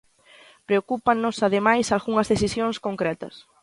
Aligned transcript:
Preocúpannos 0.67 1.37
ademais 1.47 1.87
algunhas 1.89 2.29
decisións 2.33 2.75
concretas. 2.85 3.35